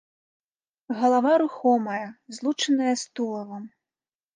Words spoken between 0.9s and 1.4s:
Галава